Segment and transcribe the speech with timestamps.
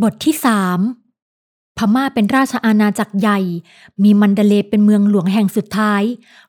[0.00, 0.78] บทที่สาม
[1.78, 3.38] พม่าเป็นราชอาณาจักรใหญ่
[4.02, 6.02] มีมันเดเลเป็นเมืองหลวงแห่งสุดท้าย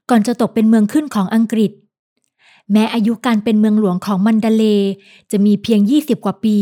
[0.10, 1.72] ก่อนจะตกเป็นเมืองขึ้นของอังกฤษ
[2.72, 4.64] แม้อายุการเป็นเมืองหลวงของมันเดเล
[5.32, 6.58] จะมีเพียง 20 กว่าปี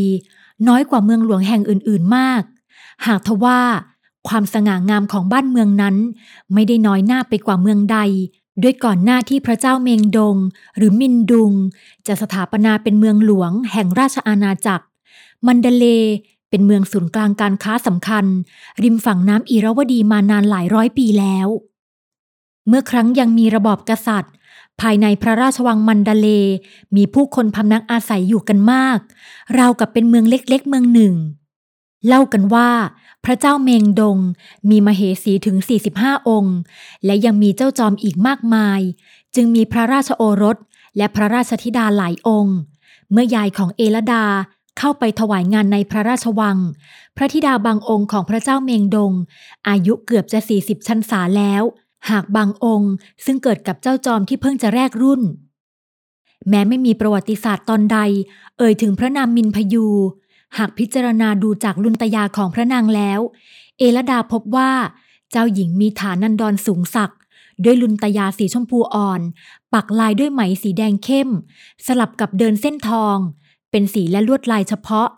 [0.67, 2.41] น้อยกว่าเมืองหลวงแห่งอื่น ๆมาก
[3.07, 3.59] หากทว่า
[4.27, 5.95] ความสง่างามของบ้านเมืองนั้น
[6.54, 7.98] ไม่ได้น้อยหน้าไปกว่าเมืองใด
[8.63, 10.36] ด้วยก่อนหน้าที่พระเจ้าเมงดง
[10.77, 11.54] หรือมินดุง
[12.07, 14.86] จะสถาปนาเป็นเมืองหลวงแห่งราชอาณาจักร
[15.45, 15.86] มันเดเล
[16.52, 18.25] เป็นเมืองศูนย์กลางการค้าสำคัญ
[18.83, 21.47] ริมฝั่งน้ำอิรวดีมานานหลายร้อยปีแล้ว
[22.68, 24.33] เมื่อครั้งยังมีระบอบกษัตริย์
[24.82, 26.28] ภายในพระราชวังมันดาเล
[26.95, 29.00] มีผู้คนพำนักอาศัยอยู่กันมาก
[29.57, 31.14] ราวกับเป็นเมืองเล็กๆ เมืองหนึ่ง
[32.08, 32.70] เล่ากันว่า
[33.25, 34.17] พระเจ้าเมงดง
[34.70, 35.58] มีมเหสีถึง
[35.94, 36.56] 45 องค์
[37.06, 38.80] และยังมีเจ้าจอมอีกมากมาย
[39.36, 40.58] จึงมีพระราชโอรส
[40.97, 42.58] และพระราชธิดาหลายองค์
[43.11, 44.25] เมื่อยายของเอลดา
[44.78, 46.58] เข้าไปถวายงานในพระราชวัง
[47.17, 49.14] พระธิดาบางองค์ของพระเจ้าเมงดง
[49.67, 51.64] อายุเกือบจะ 40 ชันษาแล้ว
[52.09, 52.92] หากบางองค์
[53.26, 55.22] ซึ่งเกิดกับเจ้าจอมที่เพิ่งจะแรกรุ่น
[56.50, 57.98] แม้ไม่มีประวัติศาสตร์ตอนใด
[58.58, 59.88] เอ่ยถึงพระนามมินพยู
[60.58, 63.20] หากพิจารณาดูจากลุนตยาของพระนางแล้ว
[63.78, 64.72] เอลดาพบว่า
[65.32, 67.14] เจ้าหญิงมีฐานันดรสูงสัก
[67.64, 69.22] ด้วยลุนตยาสีชมพูอ่อน
[69.73, 71.30] ปักลายด้วยไหมสีแดงเข้ม
[71.86, 73.17] สลับกับเดินเส้นทอง
[73.72, 75.09] เป็นสีและลวดลายเฉพาะ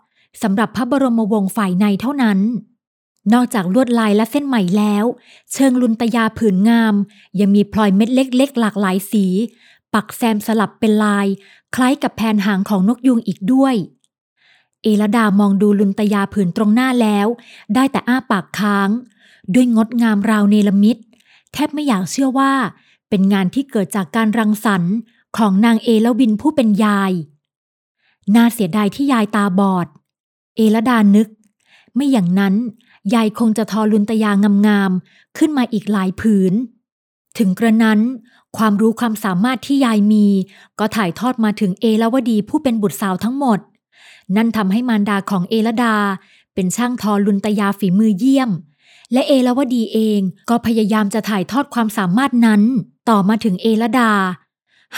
[0.42, 2.38] สำหรับพระบรมวงศ์ฝ่ายในเท่านั้น
[3.32, 5.04] นอกจากลวดลายและเส้นใหม่แล้ว
[5.52, 6.94] เชิงลุนตยาผืนงาม
[7.40, 9.26] ยังมีพลอยเม็ดเล็กๆ หลากหลายสี
[9.94, 11.26] ปักแซมสลับเป็นลาย
[11.74, 13.74] คล้ายกับแผ่นหางของนกยุงอีกด้วย
[14.82, 17.26] เอลดามองดูลุนตยาผืนตรงหน้าแล้ว
[17.74, 18.88] ได้แต่อ้าปากค้าง
[19.54, 20.96] ด้วยงดงามราวเนลมิต
[21.52, 22.52] แทบไม่อยากเชื่อว่า
[23.08, 24.94] เป็นงานที่เกิดจากการรังสรรค์
[25.38, 27.12] ของนางเอลวินผู้เป็นยาย
[28.34, 29.86] น่าเสียดายที่ยายตาบอด
[30.56, 31.28] เอลดานึก
[31.94, 32.54] ไม่อย่างนั้น
[33.14, 34.32] ยายคงจะทอลุนตยา
[34.66, 36.52] งามๆ ขึ้นมาอีกหลายผืน
[37.38, 38.00] ถึงกระนั้น
[38.56, 40.26] ความรู้ความสามารถที่ยายมี
[40.78, 43.58] ก็ถ่ายทอดมาถึงเอลวดีผู้เป็นบุตรสาวทั้งหมด
[44.36, 45.94] นั่นทำให้มารดาของเอลดา
[46.54, 48.50] เป็นช่างทอลุนตยาฝีมือเยี่ยม
[49.12, 50.20] และเอลวดีเอง
[50.50, 52.62] ก็พยายามจะถ่ายทอดความสามารถนั้น
[53.08, 54.10] ต่อมาถึงเอลดา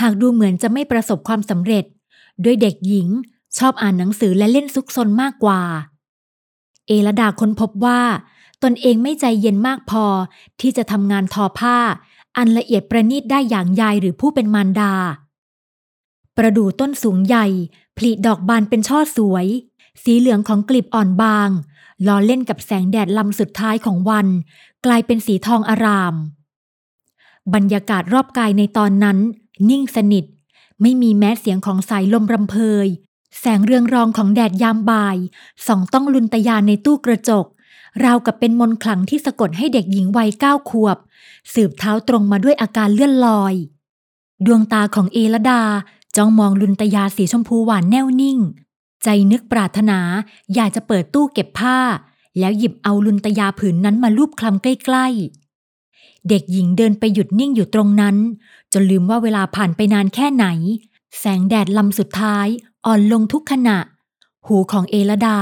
[0.01, 1.85] หากดูเหมือนจะไม่ประสบความสำเร็จ
[2.45, 3.09] ด้วยเด็กหญิง
[3.59, 5.63] ชอบอ่านหนังสือและเล่นซุกซนมากกว่า
[6.87, 8.01] เอลดาค้นพบว่า
[8.63, 10.05] ตนเองไม่ใจเย็นมากพอ
[10.61, 11.79] ที่จะทำงานทอผ้า
[12.37, 14.95] อันละเอียดประณีตได้อย่างยายหรือผู้เป็นมารดา
[16.37, 17.47] ประดู่ต้นสูงใหญ่
[17.97, 19.47] ผลิดอกบานเป็นช่อสวย
[20.03, 21.49] สีเหลืองของกลีบอ่อนบาง
[22.07, 24.27] ล้อเล่นกับแสงแดดลำสุดท้ายของวัน
[24.85, 26.15] กลายเป็นสีทองอาราม
[27.55, 29.19] บรรยากาศรอบกายในตอนนั้น
[29.71, 30.25] นิ่งสนิท
[30.83, 32.57] ไม่มีแม้เสียงของสายลมรำเพ
[32.87, 32.89] ย
[33.39, 35.17] แสงเรืองรองของแดดยามบ่าย
[35.67, 37.47] ส่องต้องลุนตยาในตู้กระจก
[38.05, 40.97] ราวกับเป็นมนคลังที่สะกดให้เด็กหญิงวัยเก้าขวบ
[41.55, 43.55] สืบเท้าตรงมาด้วยอาการเลื่อนลอย
[44.47, 45.63] ดวงตาของเอลดา
[46.17, 48.39] จ้องมองลุนตยาสีชมพูหวานแน่วนิ่ง
[49.03, 49.99] ใจนึกปรารถนา
[50.55, 51.79] อยากจะเปิดตู้เก็บผ้า
[52.39, 55.46] แล้วหยิบเอาลุนตยาผืนนั้นมาลูบคลำใกล้ๆ
[56.29, 58.17] เด็กหญิงเดินไปหยุดนิ่งอยู่ตรงนั้น
[58.73, 60.47] จนลืมว่าเวลาผ่านไปนานแค่ไหน
[61.19, 62.47] แสงแดดลำสุดท้าย
[62.87, 63.79] อ่อนลงทุกขณะ
[64.47, 65.39] หูของเอลดา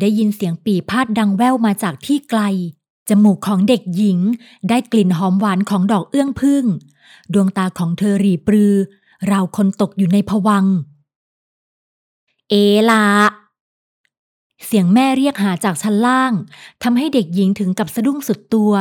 [0.00, 2.40] ได้ยินเสียงปีพาดดังแว่วมาจากที่ไกล
[3.08, 4.18] จมูกของเด็กหญิง
[4.68, 6.64] ได้กลิ่นหอมหวานของดอกเอื้องพึ่ง
[7.32, 8.74] ดวงตาของเธอรีปรือ
[9.30, 10.64] ราวคนตกอยู่ในผวัง
[12.50, 12.54] เอ
[12.90, 13.04] ลา
[14.66, 16.32] เสียงแม่เรียกหาจากชั้นล่าง
[16.82, 18.72] ทำให้เด็กหญิงถึงกับสะดุ้งสุดตัว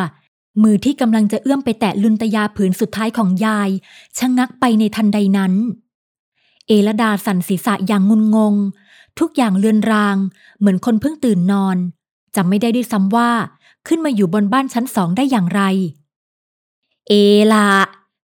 [0.61, 3.69] มือที่กำลังจะเอื้อมไปแตะลุนตยาผืนสุดท้ายของยาย
[4.17, 5.53] ชะงงักไปในทันใดนั้น
[6.67, 8.55] เอลดาสั่นศีรษะอย่างงุนงง
[9.19, 10.17] ทุกอย่างเลือนราง
[10.59, 11.77] เหมือนคนเพิ่งตื่นนอน
[12.35, 13.31] จำไม่ได้ด้วยซ้ำว่า
[13.87, 15.61] ขึ้นมาอยู่บนบ้านชั้นสองได้อย่างไร
[17.07, 17.13] เอ
[17.53, 17.67] ลา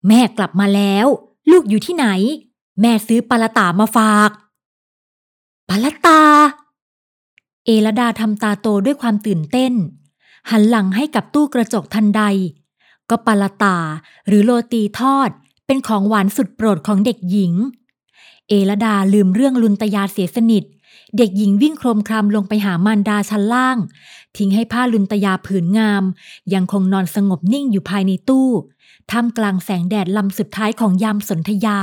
[0.07, 1.07] แม่กลับมาแล้ว
[1.51, 2.07] ลูกอยู่ที่ไหน
[2.81, 4.29] แม่ซื้อปลาตามาฝาก
[5.69, 6.21] ปลาตา
[7.65, 9.73] เอลดาทำตาโตด้วยความตื่นเต้น
[10.49, 12.23] หันหลังให้กับตู้กระจกทันใด
[13.09, 13.77] ก็ปาลาตา
[14.27, 15.29] หรือโรตีทอด
[15.65, 17.53] เป็นของหวานสุดโปรดของเด็กหญิง
[18.47, 20.63] เอลดาลืมเรื่องลุนตยาเสียสนิท
[21.17, 23.77] เด็กหญิงวิ่งโครมครามลงไปหามารดาชั้นล่าง
[24.37, 26.03] ทิ้งให้ผ้าลุนตยาผืนงาม
[26.53, 28.49] ยังคงนอนสงบนิ่งอยู่ภายในตู้
[29.11, 31.79] ท่ามกลางแสงแดดลำสุดท้ายของยามสนธยา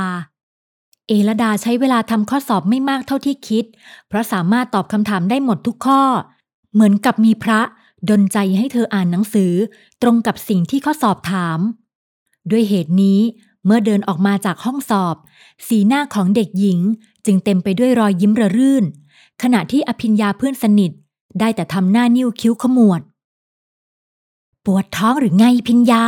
[1.07, 3.65] เอลดาใช้เวลาทำข้อสอบไม่มากเท่าที่คิด
[4.07, 6.01] เพราะสามารถตอบคำถามได้หมดทุกข้อ
[6.73, 7.61] เหมือนกับมีพระ
[8.09, 9.53] ดนใจให้เธออ่านหนังสือ
[10.01, 11.59] ตรงกับสิ่งที่เขาสอบถาม
[12.51, 13.19] ด้วยเหตุนี้
[13.65, 15.15] เมื่อเดินออกมาจากห้องสอบ
[15.67, 16.79] สีหน้าของเด็กหญิง
[17.25, 18.85] จึงเต็มไปด้วยรอยยิ้มระรื่น
[19.41, 20.91] ขณะที่อภิญญาเพื่อนสนิท
[21.39, 23.01] ได้แต่ทำหน้านิ้วคิ้วขมวด
[24.65, 26.03] ปวดท้องหรือไงพิญญา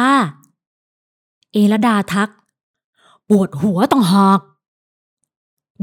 [1.53, 2.31] เอลดาทัก
[3.29, 4.41] ปวดหัวต้องหอก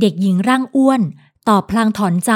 [0.01, 1.01] เด็กหญิงร่างอ้วน
[1.49, 2.33] ตอบพลางถอนใจ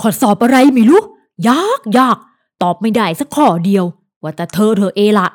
[0.00, 1.02] ขอสอบอะไรไม่รู้
[1.48, 2.18] ยากยาก
[2.62, 3.84] ตอบไม่ได้สักข้อเดียว
[4.22, 5.28] ว่าแต่เธอเธอเอละ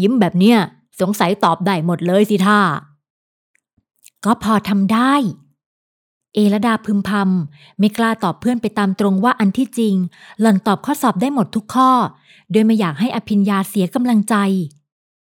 [0.00, 0.58] ยิ้มแบบเนี้ย
[1.00, 2.60] สงสัยตอบได้หมดเลยสิท่า
[4.24, 5.12] ก็พอทำได้
[6.34, 9.94] เอลดาพึมพำไม่กล้าตอบเพื่อนไปตามตรงว่าอันที่จริง
[10.40, 11.90] หล่อนตอบข้อสอบได้หมดทุกข้อ
[12.50, 14.34] โดยไม่อยากให้อภิญญาเสียกำลังใจ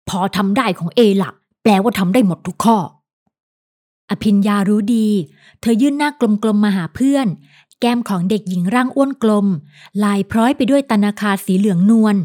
[0.09, 1.31] พอทำได้ของเอละ
[1.63, 2.77] แปลว่าทำได้หมดทุกข้อ
[4.09, 5.07] อภิญญารู้ดี
[5.61, 7.27] เธอยื่นหน้ากลมๆมาหาเพื่อน
[7.85, 9.47] แก้มของเด็กหญิงร่างอ้วนกลม
[10.03, 12.15] ลายพร้อยไปด้วยตนาคาสีเหลืองนวล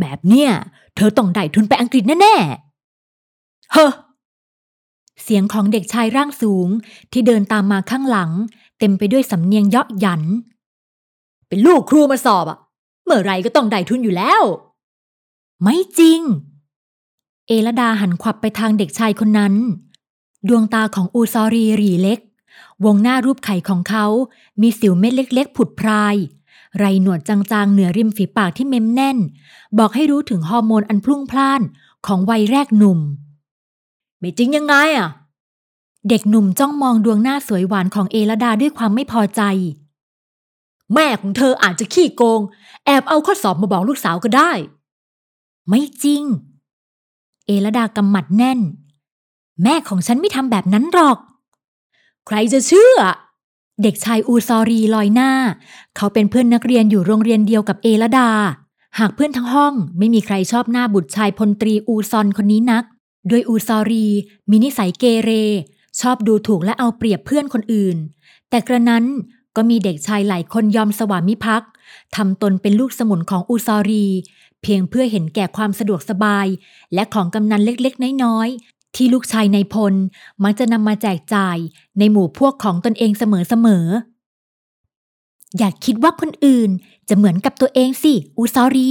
[0.00, 0.50] แบบเนี้ย
[0.96, 3.92] เธอต้องได้ทุนไปอังกฤษแน่ๆ เฮ้อ
[5.22, 6.68] เสียงของเด็กชายร่างสูง
[7.12, 8.30] ที่เดินตามมาข้างหลัง
[8.78, 10.22] เต็มไปด้วยสำเนียงเยาะหยัน
[11.48, 12.58] เป็นลูกครูมาสอบอะ
[13.04, 14.42] เมื่อไรก็ต้องได้ทุนอยู่แล้ว
[15.62, 16.20] ไม่จริง
[17.46, 19.54] เอลดาหันขวับไปทางเด็กชายคนนั้น
[20.48, 22.20] ดวงตาของอูซอรีหรีเล็ก
[22.84, 24.06] วงหน้ารูปไข่ของเขา
[24.60, 26.16] มีสิวเม็ดเล็กๆ ผุดพราย
[26.78, 29.18] ไรหนวดจางๆ เหนือริมฝีปากที่เม้มแน่น
[29.78, 31.62] บอกให้รู้ถึงฮอร์โมนอันพลุ่งพล่าน
[32.06, 32.98] ของวัยแรกหนุ่ม
[34.18, 35.08] ไม่จริงยังไงอะ
[36.08, 39.42] เด็กหนุ่มจ้องมองดวงหน้าสวยหวานของเอลดาด้วยความไม่พอใจ
[40.94, 42.40] แม่ของเธออาจจะขี้โกง
[42.84, 44.52] แอบเอาข้อสอบมาบอกลูกสาวก็ได้
[45.68, 46.22] ไม่จริง
[47.46, 48.60] เอลดากำหมัดแน่น
[49.62, 51.18] แม่ของฉันไม่ทำแบบนั้นหรอก
[52.26, 52.96] ใครจะเชื่อ
[53.82, 55.30] เด็กชายอูซอรีลอยหน้า
[55.96, 58.30] เขาเป็นเพื่อนนักเรียนอยู่โรงเรียนเดียวกับเอลดา
[58.98, 62.84] หากเพื่อนทั้งห้องไม่มีใครชอบหน้าบุตรชายพลตรีอูซอนคนนี้นัก
[63.28, 64.06] โดยอูซอรี
[64.50, 65.30] มีนิสัยเกเร
[66.00, 67.96] ชอบดูถูกและเอาเปรียบเพื่อนคนอื่น
[68.50, 69.04] แต่กระนั้น
[69.56, 71.70] ก็มีเด็กชายหลายคนยอมสวามิภักดิ์
[72.16, 74.06] ทำตนเป็นลูกสมุนของอูซอรี
[74.62, 76.46] เพียงเพื่อเห็นแก่ความสะดวกสบาย
[76.94, 79.94] และของกำนันเล็กๆ น้อยๆ ที่ลูกชายในพล
[80.42, 81.56] มักจะนำมาแจกจ่าย
[81.98, 86.70] ในหมู่พวกของตนเองเสมอๆ อยากคิดว่าคนอื่น
[87.08, 88.90] จะเหมือนกับตัวเองสิ อูซอรี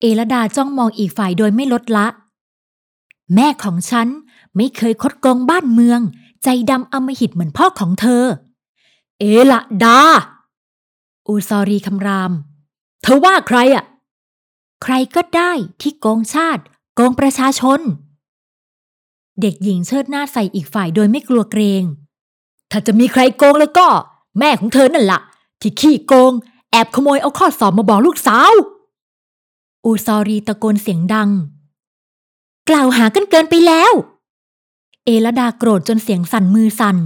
[0.00, 2.06] เอลดาจ้องมองอีกฝ่ายโดยไม่ลดละ
[3.34, 4.08] แม่ของฉัน
[4.56, 6.00] ไม่เคยคดโกงบ้านเมือง
[6.44, 8.24] ใจดำอมหิตเหมือนพ่อของเธอ
[9.18, 10.00] เอละดา
[11.28, 12.32] อูซอรีคำราม
[13.02, 13.84] เธอว่าใครอะ
[14.82, 16.62] ใครก็ได้ที่โกงชาติ
[16.94, 17.80] โกงประชาชน
[19.42, 21.82] เด็กหญิงเชิดหน้าใส่อีกฝ่ายโดยไม่กลัวเกรง
[22.70, 23.86] ถ้าจะมีใครโกงแล้วก็
[24.38, 25.20] แม่ของเธอนั่นละ่ะ
[25.60, 26.32] ที่ขี้โกง
[26.70, 28.52] แอบขโมยเอาข้อสอบมาบอกลูกสาว
[29.84, 31.30] อูซอรีตะโกนเสียงดัง
[32.68, 33.92] กล่าวหากันเกินไปแล้ว
[35.04, 36.96] เอลดาโกรธจนเสียงสั่นมือสั่น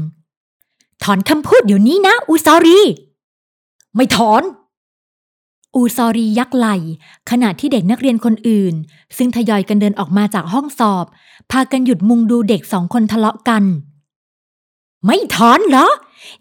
[1.02, 2.81] ถอนคำพูดเดี๋ยวนี้นะ อูซอรี
[3.94, 4.43] ไม่ถอน
[5.75, 6.67] อูซอรียักไหล
[7.31, 8.75] ขณะที่เด็กนักเรียนคนอื่น
[9.17, 11.05] ซึ่งทยอยกันเดินออกมาจากห้องสอบ
[11.52, 13.64] พากันหยุดมุงดูเด็กสองคนทะเลาะกัน
[15.04, 15.87] ไม่ถอนเหรอ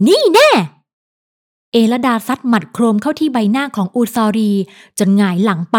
[0.07, 0.49] นี่แน่
[1.71, 4.51] เอลดาซัดหมัดโครมเข้าที่ใบหน้าของอูซอรี
[4.99, 5.77] จนหงายหลังไป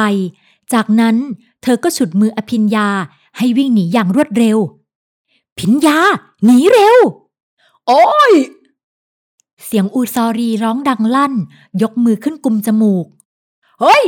[0.73, 1.17] จากนั้น
[1.63, 2.89] เธอก็ฉุดมืออภิญญา
[3.37, 4.59] ให้วิ่งหนีอย่างรวดเร็ว
[5.59, 5.99] พิญญา
[6.45, 6.99] หนีเร็ว
[7.87, 8.33] โอ้ย
[9.65, 11.35] เสียงอูซอรีร้องดังลั่น
[11.83, 13.07] ยกมือขึ้นกุมจมูก
[13.81, 14.05] เฮ้ย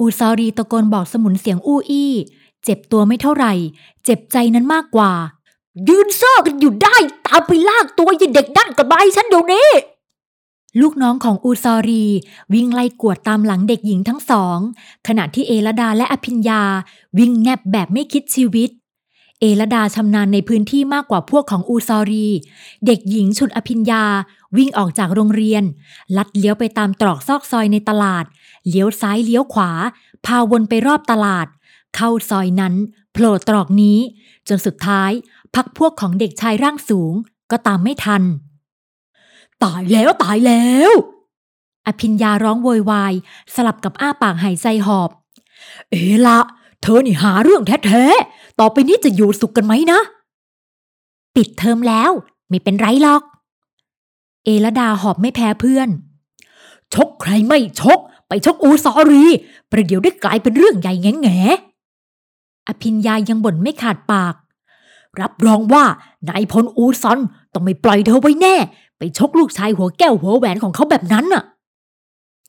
[0.00, 2.12] อูซอรีตะโกนบอกสมุนเสียงอู้อี้
[2.64, 3.52] เจ็บตัวไม่เท่าไหร่
[4.04, 5.12] เจ็บใจนั้นมากกว่า
[5.88, 9.68] ยืนเซ่อกันอยู่ได้ ตามไปลากตัวยายเด็กนั่นกับใบฉันเดี๋ยวนี้
[10.80, 12.04] ลูกน้องของอูซอรี
[12.52, 14.58] วิ่งไล่กวดตามหลังเด็กหญิงทั้งสอง
[15.06, 16.62] ขณะที่เอลดาและอภิญญา
[17.18, 18.70] วิ่งแนบแบบไม่คิดชีวิต
[19.40, 22.28] เอลดาชำนาญในพื้นที่มากกว่าพวกของอูซอรี
[22.86, 24.04] เด็กหญิงชุดอภิญญา
[24.56, 25.62] วิ่งออกจากโรงเรียน
[26.16, 28.24] ลัดเลี้ยวไปตามตรอกซอกซอยในตลาด
[28.68, 29.70] เลี้ยวซ้ายเลี้ยวขวา
[30.26, 31.46] พาวนไปรอบตลาด
[31.96, 32.74] เข้าซอยนั้น
[33.12, 33.98] โผล่ตรอกนี้
[34.48, 35.10] จนสุดท้าย
[35.54, 37.14] พักพวกของเด็กชายร่างสูง
[37.50, 38.22] ก็ตามไม่ทัน
[39.64, 40.92] ตายแล้วตายแล้ว
[41.86, 43.14] อภิญญาร้องโวยวาย
[43.54, 45.10] สลับกับอ้าปากหายใจหอบ
[45.90, 45.94] เอ
[46.26, 46.38] ละ
[46.82, 50.00] เธอนี่หาเรื่องแท้ๆ ต่อไปนี้จะอยู่สุขกันไหมนะ
[51.34, 52.10] ปิดเทอมแล้ว
[52.48, 53.22] ไม่เป็นไรหรอก
[54.44, 55.88] เอลดาหอบไม่แพ้เพื่อน
[56.94, 59.24] ชกใครไม่ชก ไปชกอูซอรี
[59.70, 61.38] ประเดี๋ยวได้กลายเป็นเรื่องใหญ่แง่แง่
[62.68, 64.34] อภิญญายังบ่นไม่ขาดปาก
[65.20, 65.84] รับรองว่า
[66.28, 67.18] นายพลอูซอน
[67.52, 68.56] ต้องไม่ปล่อยเธอไว้แน่
[68.98, 71.44] ไปชกลูกชายหัวแก้วหัวแหวนของเขาแบบนั้นน่ะ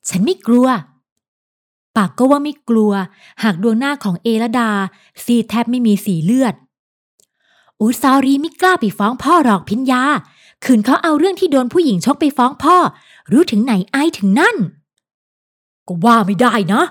[0.09, 0.67] ฉันไม่กลัว
[1.95, 2.91] ปากก็ว่าไม่กลัว
[3.43, 4.69] หากดวงหน้าของเอลดา
[5.23, 6.55] ซีแทบไม่มีสีเลือด
[7.79, 10.01] อูซารีไม่กล้าไปฟ้องพ่อหรอกพิญญา
[10.63, 12.77] คืนเขาเอาเรื่องที่โดนผู้หญิงชกไปฟ้องพ่อ
[13.31, 14.55] รู้ถึงไหนไอถึงนั่น
[15.87, 16.81] ก็ว่าไม่ได้นะ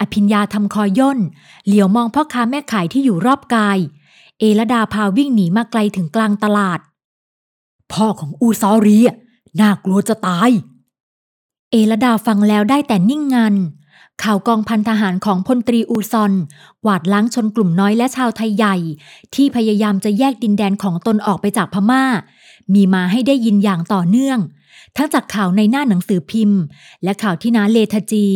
[0.00, 1.18] อภิญญาทำคอย่น
[1.66, 3.78] เหลียวมองพ่อค้าแม่ขายที่อยู่รอบกาย
[4.38, 6.80] เอลดาพาวิ่งหนีมาไกลถึงกลางตลาด
[7.92, 8.98] พ่อของอูซอรี
[9.60, 10.50] น่ากลัวจะตาย
[11.70, 13.54] เอลดาฟังแล้วได้แต่นิ่งงัน
[14.22, 16.32] ข่าวกองพันทหารของพลตรีอูซอน
[16.84, 18.76] กวาดล้างชนกลุ่มน้อยและชาวไทยใหญ่
[19.34, 22.04] ที่พยายามจะแยกดินแดนของตนออกไปจากพม่า
[22.74, 24.38] มีมาให้ได้ยินอย่างต่อเนื่อง
[24.96, 26.60] ทั้งจากข่าวในหน้าหนังสือพิมพ์
[27.04, 28.26] และข่าวที่นาเลทจี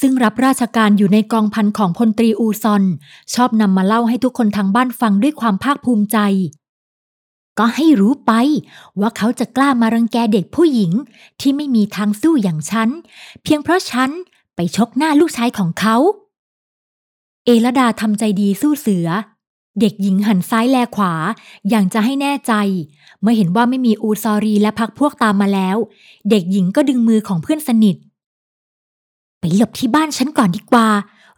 [0.00, 2.84] ซึ่งรับราชการอยู่ในกองพันของพลตรีอูซอน
[3.34, 6.18] ชอบนำมาเล่าให้ทุกคนทางบ้านฟังด้วยความภาคภูมิใจ
[7.58, 8.32] ก็ให้รู้ไป
[9.00, 10.92] ว่าเขาจะกล้ามารังแกเด็กผู้หญิง
[11.40, 12.88] ที่ไม่มีทางสู้อย่างฉัน
[13.42, 14.10] เพียงเพราะฉัน
[14.56, 15.96] ไปชกหน้าลูกชายของเขา
[17.44, 19.08] เอลดาทำใจดีสู้เสือ
[19.80, 21.12] เด็กหญิงหันซ้ายแลขวา
[21.68, 22.52] อย่างจะให้แน่ใจ
[23.20, 25.76] เมื่อเห็นว่าไม่มีอูซอรีและพักพวกตามมาแล้ว
[26.30, 27.96] เด็กหญิงก็ดึงมือของเพื่อนสนิท
[29.40, 30.86] ไปหลบที่บ้านฉันก่อนดีกว่า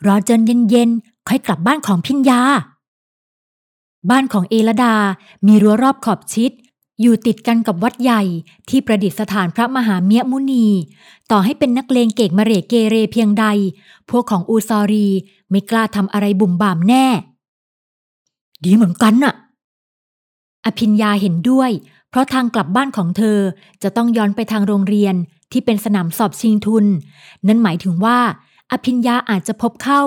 [0.06, 2.40] รอจนเย็นๆ ค่อยกลับบ้านของพิญญา
[4.10, 4.94] บ้านของเอลดา
[5.46, 6.52] มีรั้วรอบขอบชิด
[7.00, 8.22] อยู่ติดกันกับวัดใหญ่
[8.68, 10.66] ที่ประดิษฐานพระมหาเมียมุนี
[11.30, 13.46] ต่อให้เป็นนักเลงเกกมะเรเกเรเพียงใด
[14.10, 15.08] พวกของอูซอรี
[15.50, 17.06] ไม่กล้าทำอะไรบุ่มบ่ามแน่
[18.64, 19.34] ดีเหมือนกันน่ะ
[20.64, 21.70] อภิญญาเห็นด้วย
[22.10, 23.38] เพราะทางกลับบ้านของเธอ
[23.82, 25.14] จะต้องย้อนไปทางโรงเรียน
[25.52, 26.84] ที่เป็นสนามสอบชิงทุน
[27.46, 28.18] นั่นหมายถึงว่า
[28.72, 30.02] อภิญญาอาจจะพบเข้า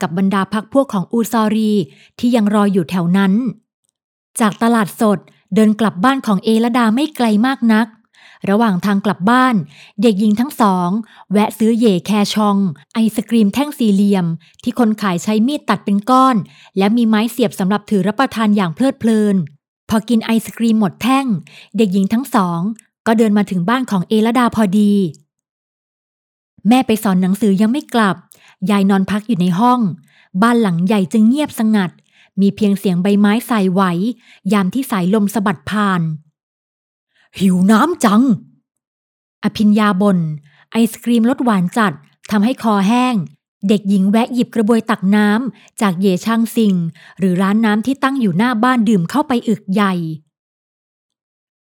[0.00, 1.72] กับบรรดาพักพวกของอูซอรี
[2.18, 3.32] ที่ยังรออยู่แถวนั้น
[4.40, 5.18] จากตลาดสด
[5.54, 7.86] เดินกลับบ้านของเอลดาไม่ไกลมากนัก
[8.50, 9.54] ระหว่างทางกลับบ้าน
[10.02, 10.88] เด็กหญิงทั้งสอง
[11.32, 12.56] แวะซื้อเย่แคชอง
[12.94, 14.26] ไอศกรีมแท่งสี่เหลี่ยม
[14.62, 16.36] ที่คนขายใช้มีดตัดเป็นก้อน
[16.78, 19.36] และมีไม้เสียบสำหรับถือรับประทานอย่างเพลิดเพลิน
[19.88, 21.26] พอกินไอศกรีมหมดแท่ง
[21.76, 22.60] เด็กหญิงทั้งสอง
[23.06, 24.92] ก็เดินมาถึงบ้านของเอลดาพอดี
[26.68, 28.16] แม่ไปสอนหนังสือยังไม่กลับ
[28.70, 29.80] ยายนอนพักอยู่ในห้อง
[30.42, 31.90] บ้านหลังใหญ่จึงเงียบสงัด
[32.40, 33.82] มีเพียงเสียงใบไม้สายไหว
[34.52, 36.02] ยามที่สายลมสะบัดผ่าน
[37.40, 38.22] หิวน้ำจัง
[39.44, 40.18] อภิญญาบน
[40.70, 41.94] ไอศกรีมรสหวานจัด
[42.30, 43.14] ทำให้คอแห้ง
[43.68, 46.74] เด็กหญิงแวะหยิบกระบวยตักน้ำจากเยช่างซิง
[47.18, 49.94] หรือร้านน้ำที่ตั้งอยู่หน้าบ้านดื่มเข้าไปอึกใหญ่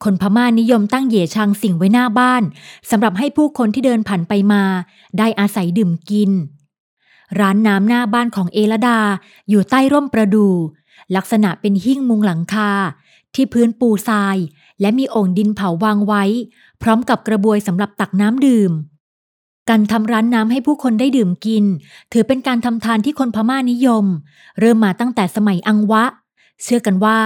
[0.03, 2.43] คนพม่านิยมตั้งเย่ชางสิงไว้หน้าบ้าน
[2.89, 4.63] สำหรับให้ผู้คนที่เดินผ่านไปมา
[5.17, 6.31] ได้อาศัยดื่มกิน
[7.39, 9.00] ร้านน้ำหน้าบ้านของเอลดา
[9.50, 10.47] อยู่ใต้ร่มประดู
[11.15, 12.71] ลักษณะเป็นหิ้งมุงหลังคา
[13.33, 14.38] ที่พื้นปูทราย
[14.81, 16.24] และมีโอ่งดินเผาวางไว้
[16.81, 18.72] พร้อมกับกระบวยสำหรับตักน้ำดื่ม
[19.69, 21.63] การทำร้านน้ำให้ผู้คนได้ดื่มกิน
[22.12, 24.05] ถือเป็นการทำทานที่คนพม่านิยม
[24.60, 26.03] เริ่มมาตั้งแต่สมัยอังวะ
[26.63, 27.19] เชื่อกันว่า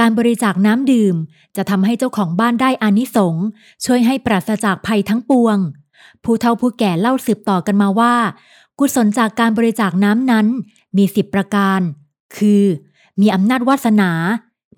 [0.00, 1.14] การบริจาคน้ำดื่ม
[1.56, 3.44] จะทำให้เจ้าของบ้านได้อานิสงส์
[3.84, 5.56] ช่วยให้ปราศจากภัยทั้งปวง
[6.24, 8.14] ผู้เฒ่าผู้แก่เล่าสืบต่อกันมาว่า
[8.78, 10.46] กุศลจากการบริจาคน้ำนั้น
[10.96, 11.80] มีสิบประการ
[12.36, 12.64] คือ
[13.20, 14.10] มีอำนาจวาสนา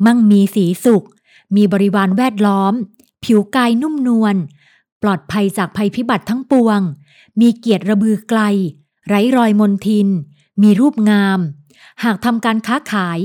[0.06, 1.04] มั่งมีสีสุข
[1.56, 2.74] มีบริวารแวดล้อม
[3.24, 4.36] ผิวกายนุ่มนวล
[5.02, 6.80] ปลอดภัยจากภัยพิบัติทั้งปวง
[7.40, 8.40] มีเกียรติระบือไกล
[9.08, 10.08] ไร้รอยมนทิน
[10.62, 11.38] มีรูปงาม
[12.04, 13.18] หากทำการค้าขาย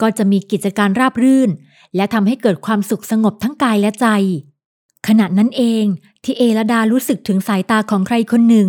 [0.00, 1.50] ก็จะมีกิจการราบรื่น
[1.96, 4.06] และทำให้เกิดความสุขสงบทั้งกายและใจ
[5.08, 5.84] ขณะนั้นเอง
[6.24, 8.68] ที่เอลดารู้สึกถึงสายตาของใครคนหนึ่ง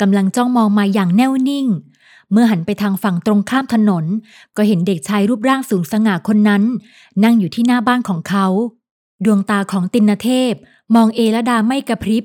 [0.00, 1.66] กำลังจ้องมองมาอย่างแน่วนิ่ง
[2.32, 4.04] เมื่อหันไปทางฝั่งตรงข้ามถนน
[4.56, 6.62] ก็เห็นเด็กชายรูปร่างสูงสง่าคนนั้น
[7.24, 8.46] นั่งอยู่ที่หน้าบ้านของเขา
[9.24, 10.52] ดวงตาของตินเทพ
[10.94, 12.24] มองเอละดาไม่กระพริบ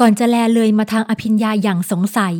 [0.00, 2.36] ก่อนจะแลเลยมาทางอภิญญาอย่างสงสัย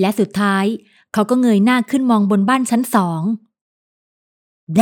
[0.00, 0.64] และสุดท้าย
[1.12, 3.22] เขาก็เงยหน้าขึ้นมองบนบ้านชั้นสอง
[4.74, 4.80] แบ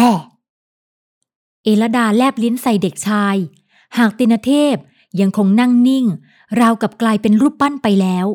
[1.65, 3.37] เอลดาแลบลิ้นใส่เด็กชาย
[3.99, 4.77] หากตินเทพ
[5.21, 6.05] ยังคงนั่งนิ่ง
[6.61, 8.27] ราวกับกลายเป็นรูปปั้นไปแล้ว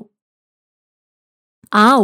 [1.77, 2.01] อ้าว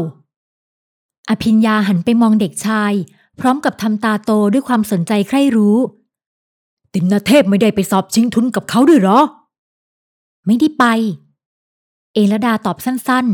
[1.29, 2.93] อภิญญาหันไปมองเด็กชาย
[3.39, 5.77] พร้อมกับทำตาโตด้วยความสนใจใคร่รู้
[6.93, 9.19] ตินเทพไม่ได้ไปสอบชิงทุนกับเขาด้วยหรอ
[10.46, 10.86] ไม่ได้ไป
[12.13, 13.25] เอลดาตอบสั้น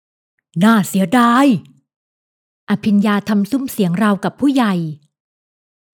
[0.00, 1.46] ๆ น่าเสียดาย
[2.70, 4.74] อภิญญาทำซุ้มเสียงราวกับผู้ใหญ่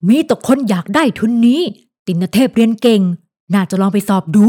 [0.07, 1.61] มีแต่คนอยากได้ทุนนี้
[2.07, 3.01] ตินเทพเรียนเก่ง
[3.53, 4.47] น่าจะลองไปสอบดู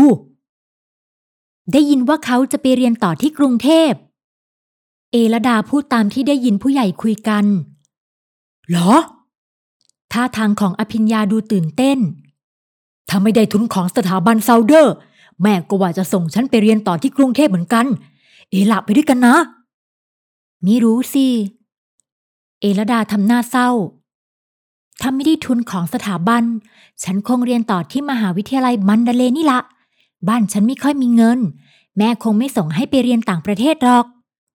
[1.73, 3.93] ได้ยินว่าเขาจะไปเรียนต่อที่กรุงเทพ
[5.15, 7.45] เอลดาพูดตามที่ได้ยินผู้ใหญ่คุยกัน
[8.69, 8.93] เหรอ
[10.13, 11.99] ท่าทางของอภิญญาดูตื่นเต้น
[13.09, 14.95] ถ้าไม่ได้ทุนของสถาบันเซาเดอร์
[15.43, 17.87] แม่ก็ว่าจะส่งฉันไปเรียนต่อที่กรุงเทพเหมือนกัน
[18.51, 19.37] เอละไปด้วยกันนะ
[20.63, 21.27] ไม่รู้สิ
[22.61, 23.69] เอลดาทำหน้าเศร้า
[25.01, 26.43] ถ้าไม่ได้ทุนของสถาบัน
[27.03, 29.61] ฉันคงเรียนต่อที่มหาวิทยาลัยมันดาเลนี่ละ
[30.29, 31.39] บ้านฉันไม่ค่อยมีเงิน
[31.99, 34.07] แม่คงไม่ส่งให้ไปเรียนต่างประเทศหรอก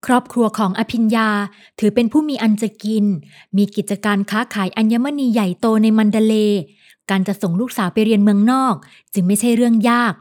[0.06, 1.30] ครอบครัวของอภิญญา
[1.80, 3.06] ถือเป็นผู้มีอันจะกิน
[3.58, 6.36] มีกิจการค้าขายอัญมณีใหญ่โตในมันเดเล
[7.10, 8.76] การจะส่งลูกสาวไปเรียนเมืองนอก
[9.14, 10.14] จึงไม่ใช่เรื่องยาก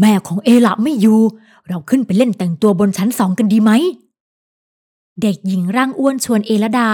[0.00, 1.20] แม่ของเอละไม่อยู่
[1.68, 3.72] เราขึ้นไปเล่นแต่งตัวบนชั้นสองกันดีไหม
[5.22, 6.90] เด็กหญิงร่างอ้วนชวนเอลดา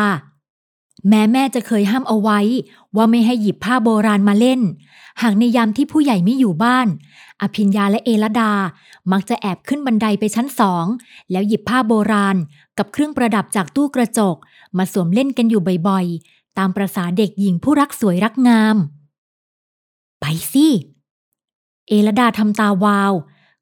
[1.09, 2.41] แม้แม่จะเคยห้ามเอาไว้
[2.97, 4.61] ว่าไม่ให้หยิบผ้าโบราณมาเล่น
[5.23, 6.89] หากในยามที่ผู้ใหญ่ไม่อยู่บ้าน
[7.43, 8.53] อภิญญาและเอลดา
[9.13, 10.87] มักจะแอบขึ้นบันไดไปชั้นสอง
[11.31, 12.37] แล้วหยิบผ้าโบราณ
[12.79, 14.37] กับเครื่องประดับจากตู้กระจก
[14.77, 18.77] มาสวมเล่นกันอยู่บ่อยๆ ตามประษาเด็กหญิงผู้รักสวยรักงาม
[20.21, 20.69] ไปสิ
[21.89, 23.13] เอลดาทำตาวาว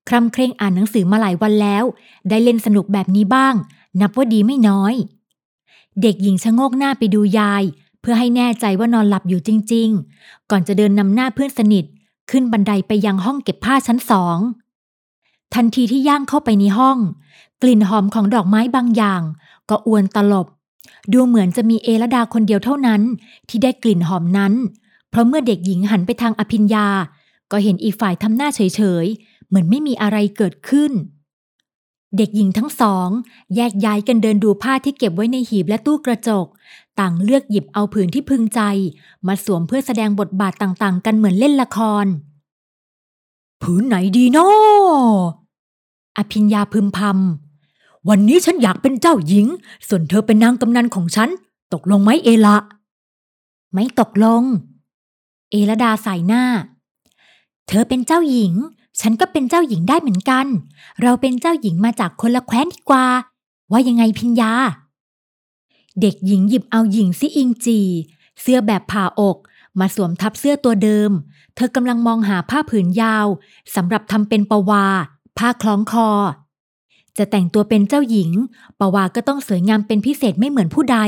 [0.08, 1.84] คร่ำเคร่งอ่านหนังสือมาหลายวันแล้ว
[2.28, 3.54] ได้เล่นสนุกแบบนี้บ้าง
[4.00, 4.94] นับว่าดีไม่น้อย
[6.02, 7.62] เด็กหญิงชะโงกหน้าไปดูยาย
[8.00, 9.88] เพื่อให้แน่ใจว่านอนหลับอยู่จริง
[10.20, 11.84] ๆ ก่อนจะเดินนำหน้าเพื่อนสนิท
[12.30, 14.38] ขึ้นบันไดไปยังห้องเก็บผ้าชั้นสอง
[15.54, 16.98] ทันทีที่ย่างเข้าไปในห้อง
[17.62, 19.22] กลิ่นหอมของดอกไม้บางอย่าง
[19.70, 20.46] ก็อวนตลบ
[21.12, 23.02] ดูเหมือนจะมีเอลดาคนเดียวเท่านั้น
[23.48, 24.52] ที่ได้กลิ่นหอมนั้น
[25.10, 26.88] เพราะเมื่อเด็กหญิงหันไปทางอภิญญา
[27.50, 28.60] ก็เห็นอีกฝ่ายทำหน้าเฉ
[29.04, 30.92] ยๆ เหมือนไม่มีอะไรเกิดขึ้น
[32.16, 33.08] เด็กหญิงทั้งสอง
[33.56, 36.46] แยกย้ายกันเดินดูผ้าที่เก็บไว้ในหีบและตู้กระจก
[37.00, 38.60] ต่างเลือกหยิบเอาผืนที่พึงใจ
[39.26, 42.06] มาสวมเพื่อแสดงบทบาทต่างๆ กันเหมือนเล่นละคร
[43.62, 45.20] ผืนไหนดีนาะ
[46.16, 49.46] อภิญญาพึมพำวันนี้ฉันอยากเป็นเจ้าหญิง
[49.88, 51.28] ส่วนเธอเป็นนางกำนันของฉัน
[51.72, 52.56] ตกลงไหมเอละ
[53.72, 54.42] ไม่ตกลง
[55.50, 56.44] เอลดาสายหน้า
[57.68, 58.52] เธอเป็นเจ้าหญิง
[59.00, 60.46] ฉันก็เป็นเจ้าหญิงได้เหมือนกัน
[61.02, 63.06] เราเป็นเจ้าหญิงมาจากคนละแคว้นดีกว่า
[63.70, 64.52] ว่ายังไงพิญญา
[66.00, 67.80] เด็กหญิงหยิบเอาหญิงซิอิงจี
[68.40, 69.36] เสื้อแบบผ่าอก
[69.78, 71.10] มาสวมทับเสื้อตัวเดิม
[71.54, 73.26] เธอกำลังมองหาผ้าผืนยาว
[73.74, 74.86] สำหรับทำเป็นปวา
[75.38, 76.08] ผ้าคล้องคอ
[77.16, 78.30] จะแต่งตัวเป็นเจ้าหญิง
[78.80, 80.98] ปวาก็ต้องสวยงามเป็นพิเศษไม่เหมือนผู้ใด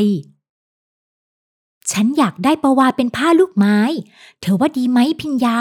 [1.92, 3.78] ฉันอยากได้ปวาเป็นผ้าลูกไม้
[4.40, 5.58] เธอว่าดีไหมพิญญา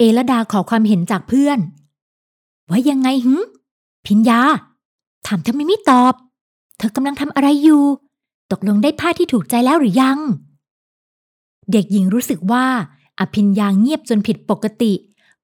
[0.00, 1.58] เอลดาขอความเห็นจากเพื่อน
[2.70, 3.34] ว่ายังไงหึ
[4.06, 4.40] พิญญา
[5.26, 6.14] ถามทำไมไม่ตอบ
[6.78, 7.84] เธอกำลังทำอะไรอยู่
[8.50, 10.18] ตกลงได้ผ้าที่ถูกใจแล้วหรือยัง
[11.72, 12.66] เด็กหญิงรู้สึกว่า
[13.20, 14.92] อภิญญาเงียบจนผิดปกติ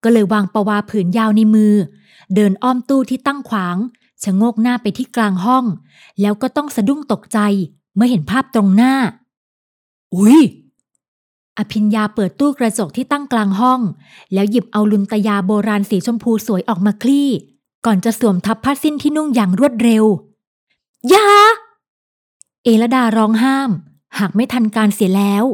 [0.03, 1.75] ก็เลยวางปวาผืนยาวในมือ
[2.35, 3.77] เดินอ้อมตู้ที่ตั้งขวาง
[4.23, 5.65] ชะโงกหน้าไปที่กลางห้อง
[6.21, 7.39] แล้วก็ต้องสะดุ้งตกใจ
[7.95, 8.95] เมื่อเห็นภาพตรงหน้า
[10.15, 10.41] อุ้ย
[11.59, 13.81] อภิญญาเปิดตู้กระจกที่ตั้งกลางห้อง
[14.35, 17.31] แล้วหยิบเอาลุนตยาโบราณสีชมพูสวยออกมาคลี่
[17.87, 20.05] ก่อนจะสวมทับผ้าสิ้นที่นุ่งอย่างรวดเร็ว
[21.13, 21.29] ยา
[22.65, 23.71] เอลดาร้องห้าม
[24.19, 25.45] หากไม่ทันการเสียแล้ว